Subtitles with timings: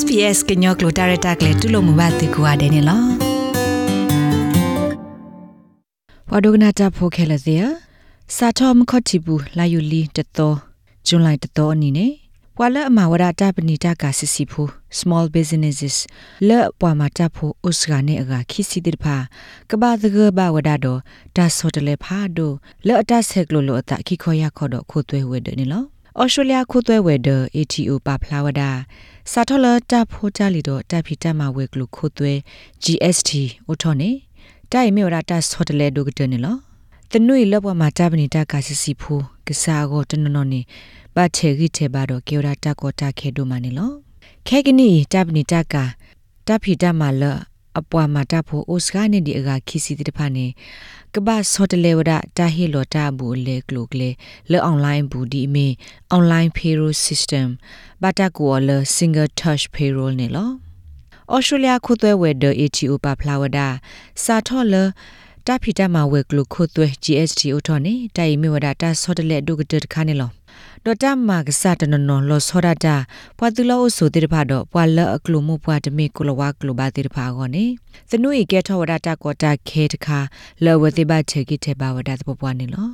[0.00, 3.08] SPS ကညောကလိုတာရတာကလေတူလို့မဘာတေကွာတယ်နော်
[6.30, 7.62] ဝါဒုကနာတာဖိုခဲလစီယ
[8.36, 10.56] စာထောမခတ်ချီဘူးလာယူလီတတော်
[11.06, 12.06] ဇွန်လိုက်တတော်အနီနေ
[12.56, 14.62] ပွာလအမဝရတာပဏိတာကစစ်စီဖူ
[14.98, 15.96] small businesses
[16.48, 19.16] လဲပွာမတာဖိုဥစကနေအကခိစီတိဖာ
[19.70, 21.00] ကဘာသကဘာဝဒါတော့
[21.36, 22.52] ဒါဆိုတလေဖာဒို
[22.86, 28.70] လဲအတဆက်ကလိုလိုအတခိခေါ်ရခေါ်တော့ခိုးသွဲဝဲတယ်နော် ဩစတြေးလျခိုးသွဲဝဲဒ ATO ပါဖလာဝဒါ
[29.32, 32.32] စာထောလတာဖိုကြလီတော့တပ်ဖီတက်မှာဝဲကလူခိုးသွဲ
[32.82, 33.30] GST
[33.70, 34.10] ဥထောနေ
[34.72, 36.56] တိုင်မြေရာတာဆော့တလေဒုကတနေလော
[37.12, 40.60] တနွေလောဘမှာတပ်ပနေတာကစီစီဖိုကစားကိုတနနော်နေ
[41.14, 43.90] ဘာချေဂီချေဘာတော့ကေရာတာကိုတာခဲဒိုမနေလော
[44.48, 45.74] ခဲကနီတပ်ပနေတာက
[46.46, 47.24] တပ်ဖီတက်မှာလ
[47.78, 50.46] အပွားမှာတပ်ဖို့အိုစကနေဒီအကခီစီတဲ့ဖာနေ
[51.14, 54.10] ကဘာဆော့တလေဝဒတာဟီလောတာဘူးလေကလုကလေ
[54.50, 55.66] လေအွန်လိုင်းဘူးဒီမီ
[56.10, 57.48] အွန်လိုင်းဖေရိုစစ်တမ်
[58.02, 60.50] ဘာတာကိုလေ single touch payroll နေလော
[61.32, 63.58] ဩစတြေးလျခုသွဲဝဲဒ ATO ပါဖလာဝဒ
[64.24, 64.74] စာထော်လ
[65.46, 70.30] တာဖီတမဝဲကလုခုသွဲ GST ဥထော်နေတိုင်မီဝဒတာဆော့တလေဒုကတခါနေလော
[70.86, 72.96] ဒေါ်တာမာကစားတနနလောစောရတာ
[73.38, 77.64] ပွာတူလောဆိုတိတဖာတော့ပွာလအကလုမှုပွာတမေကုလဝကလုဘာတိတဖာကောနေ
[78.10, 80.18] သနုဤကဲထောဝဒတာကောတာခဲတခါ
[80.64, 82.88] လောဝတိဘချေကိတေဘာဝဒတပပွားနေလော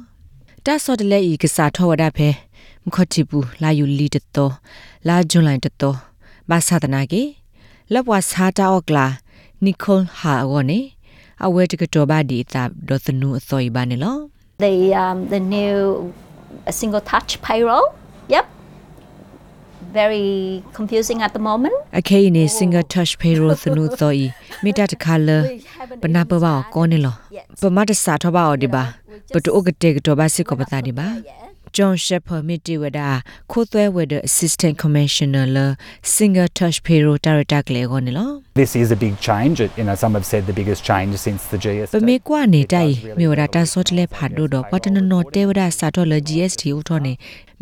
[0.66, 2.28] တာစောတလေဤကစားထောဝဒဖဲ
[2.84, 4.52] မခတိဘူးလာယူလီတတော်
[5.08, 5.96] လာဂျွန်လိုင်းတတော်
[6.50, 7.22] ဘာသာတနာကေ
[7.92, 9.06] လပွားစာတာအော့ကလာ
[9.64, 10.78] နီကိုဟာဝနေ
[11.44, 14.16] အဝဲတကတော့ဘာဒီတာဒေါသနုအစောဤဘာနေလော
[14.64, 15.78] the um, the new
[16.70, 17.86] a single touch payroll.
[18.28, 18.46] Yep.
[19.92, 21.76] Very confusing at the moment.
[21.98, 24.26] အခေနေ single touch payroll သနုတော့ဤ
[24.64, 25.28] မိတာတခါလ
[26.02, 27.14] ပနာပပါကောနေလော
[27.60, 28.84] ပမတ်စာထဘာအော်ဒီပါ
[29.32, 31.08] ပတူအကတေကတော့ဘာစစ်ကပတာဒီပါ
[31.76, 38.70] John Shepherd Mitiwada Khothwe with the Assistant Commissioner la Single Touch Payroll Director ကလေးကိုနေလော This
[38.82, 39.56] is a big change.
[39.64, 41.92] It, you know, some have said the biggest change since the GST.
[41.94, 47.12] ပမေကွာနေတိုင်မြို့ရတာဆော့တလဲဖာဒိုတော့ပတနနောတေဝဒစာတော့လ GST ဥထောနေ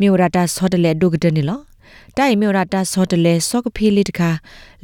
[0.01, 1.59] မြို့ရတာဆော့တလဲဒုကတနေလော
[2.17, 4.31] တိုင်မြို့ရတာဆော့တလဲဆော့ကဖီလီတခါ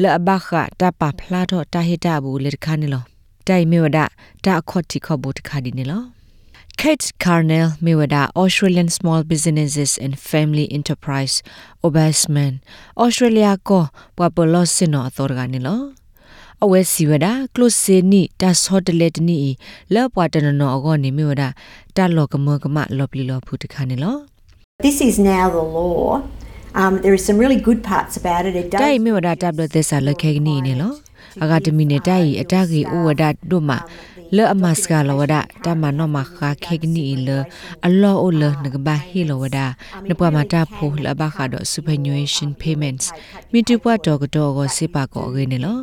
[0.02, 0.48] လအဘခ
[0.80, 3.04] တာပါဖလာတော့တာဟိတာဘူးလေတခါနေလော
[3.48, 3.98] တိုင်မြို့ရ
[4.46, 6.15] တာအခေါ်တီခေါ်ဘူးတခါဒီနေလော
[6.78, 11.42] Kate Carnell Miwada Australian Small Businesses and Family Enterprise
[11.84, 12.60] Ombudsman
[12.98, 15.76] Australia ko Papalo Sino Authority lo
[16.64, 19.38] အဝဲစီဝဒကလုစေနီတာဆောတလက်တနီ
[19.94, 21.44] လောပွားတနနောအကောနေမြဝဒ
[21.98, 24.16] တာလောကမကမလောပလီလောဖူတခါနေလော
[24.88, 26.04] This is now the law.
[26.82, 28.54] Um, there are some really good parts about it.
[28.62, 29.60] It တိုင် does မြဝဒတာဘ
[30.08, 31.05] လ
[31.36, 33.72] သက်စာလက်ခဲကနီနေလောအကတမီနေတိုင်အတကြီးဥဝဒဒုမ
[34.36, 35.36] လောအမစကလောဝဒ
[35.66, 37.42] တာမနောမခါခဲကနီလော
[37.88, 39.60] အလောအိုလနကဘာဟီလောဝဒ
[40.10, 43.06] နပမတာဖိုလဘခါဒ superannuation payments
[43.52, 45.80] မိတူပွားတော့ကတော့ကိုစေပါကောရင်းနေလော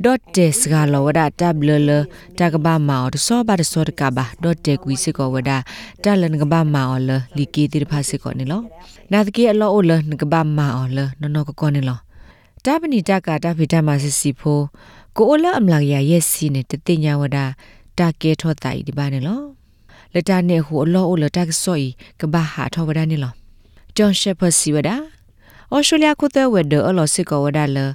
[0.00, 2.06] dot des ga lo wada tabler
[2.36, 5.10] ta ka ba ma o so ba de so ka ba dot de kwi se
[5.16, 5.62] ko wada
[6.02, 8.58] ta le nga ba ma o le li ki ti pha se ko ni lo
[9.10, 11.52] na de ki a lo o le nga ba ma o le no no ko
[11.60, 11.96] ko ni lo
[12.64, 14.54] ta pa ni ta ka ta phi ta ma si si pho
[15.16, 17.44] ko o la am la ya yes si ne te ti nya wada
[17.98, 19.36] ta ke tho ta i di ba ni lo
[20.14, 21.88] le ta ne hu o lo o le ta ka so i
[22.20, 23.30] ka ba ha tho wada ni lo
[23.96, 24.96] John Shepherd si wada
[25.74, 27.86] Australia ko te wada o lo se ko wada le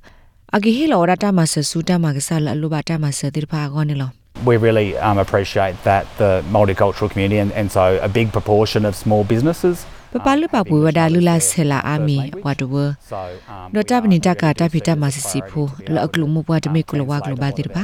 [0.56, 4.10] အဂီဟီလောရတာမဆဆူတာမကဆာလအလိုဘာတာမဆတိဖာဂောနေလော
[4.50, 8.94] We really um, appreciate that the multicultural community and, and so a big proportion of
[9.04, 9.76] small businesses
[10.12, 12.74] ပပလပပဝဒါလူလာဆဲလာအာမီဝါတဝ
[13.10, 13.20] so
[13.54, 17.84] um, ဒေါ်တာပနိတကတာဖီတာမဆစီဖိုလောအကလူမပွားတမေကလဝကလဘာတိဖာ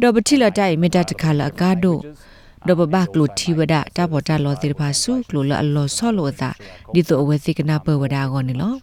[0.00, 2.00] ဒေါ်ပတိလတိုင်မေတ္တာတခါလအကားတို့
[2.66, 6.50] ဒေါ်ဘဘကလူတီဝဒတာပေါ်တာလောတိဖာစုကလူလအလောဆောလောတာ
[6.94, 8.74] ဒီတော့အဝဲစိကနာပဝဒါဂောနေလော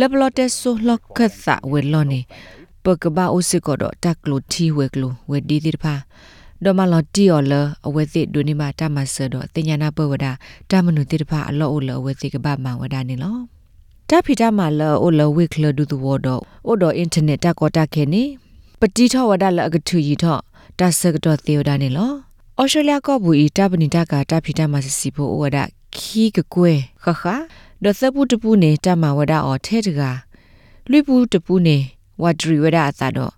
[0.00, 2.20] လဘလတက်ဆူလောက်ခတ်သဝဲလောနေ
[2.84, 5.94] ပကဘာအိုစစ်ကောတော့တက်လူတီဝဲကလူဝဲဒီတိဖာ
[6.64, 7.52] ဒေါ်မလော်တီော်လ
[7.86, 10.26] အဝဲသိဒိုနေမှာတမဆတော့တင်ညာနာပဝဒ
[10.70, 13.36] တမနုတိတဖာအလောအလောအဝဲသိကဘာမဝဒါနေလော
[14.10, 18.22] တဖီတမလောအိုလဝိကလဒူတဝတော့အိုတော့အင်တာနက်တကောတခဲနေ
[18.80, 20.38] ပတိထောဝဒါလအကထူကြီးထော
[20.78, 22.10] တဆကတော့သေဝဒါနေလော
[22.60, 25.58] ဩစတြေးလျကဘူဤတပနိတကတဖီတမဆစီဖို့ဝဒ
[25.96, 26.72] ခီကကွဲ
[27.02, 27.22] ခခ
[27.84, 30.00] ဒသပုတပူနေတမဝဒအော်ထဲတက
[30.90, 31.76] လွိပူတပူနေ
[32.22, 33.32] ဝဒရီဝဒအသာတော့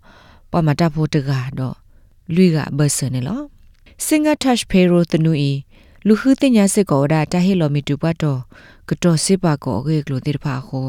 [0.50, 1.76] ပမတာဖို့တကတော့
[2.34, 3.40] လွိကဘဆနေလော
[4.06, 5.52] Singer Touch Payroll တနူဤ
[6.06, 8.40] လူခုတင်ညာစစ်ကောဒါတဟီလိုမီတူပတ်တော့
[8.88, 10.86] ကတော့စစ်ပါကောအေကလိုတိတဖာခို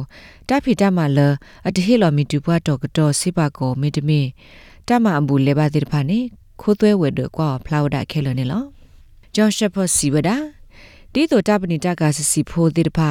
[0.50, 1.20] တဖီတမလ
[1.68, 4.22] အတဟီလိုမီတူပတ်တော့ကတော့စစ်ပါကောမီတမီ
[4.88, 6.20] တမအဘူလေပါတိတဖာနေ
[6.62, 8.64] ခိုးသွဲဝဲတော့ကွာဖလာဝဒခဲလနေလော
[9.36, 10.38] John Shepherd စီဝဒါ
[11.14, 13.10] ဒီတော့တပနိတကဆစီဖိုဒီတဖာ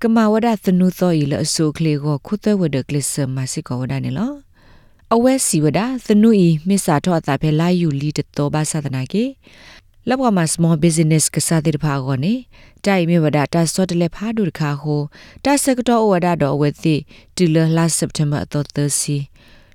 [0.00, 4.45] ကမဝဒသနုသောဤလအဆုကလေးကိုခုသွဲဝဒကလစ်စမစစ်ကောဝဒနေလော
[5.14, 9.24] အဝဲစီဝဒသနုဤမစ္စာထောအတာဖဲလာယူလီတတော်ဘာသဒနာကေ
[10.08, 12.34] လောက်ကွာမ small business ကစားတဲ့ဖာကောနေ
[12.84, 15.02] တိုင်မြဝဒတာစောတလက်ဖာဒုတခါဟို
[15.44, 16.94] တာစကတော်ဝဒတော်အဝဲသိ
[17.36, 19.16] တူလ last september အတော်သစီ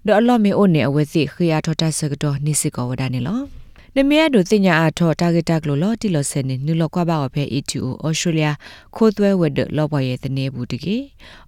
[0.07, 3.60] ဒေါ်လော်မီအိုနေအဝဲသိခရထောတာစကတော်နိစစ်ကောဝဒနေလော
[3.97, 8.51] နမရဒုတင်ညာအထောတာဂက်တကလိုလော်တီလော်ဆန်နေနူလော်ကွာပါဝဖဲ E2O Australia
[8.95, 10.97] ခိုးသွဲဝဒလော်ဘရဲ့တနေဘူးတကေ